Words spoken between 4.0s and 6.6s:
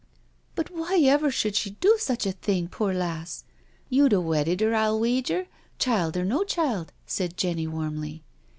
a wedded .her, J'U wager, child or no